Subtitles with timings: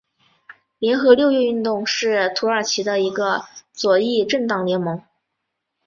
[0.79, 4.99] 联合六月运动是土耳其的一个左翼政党联盟。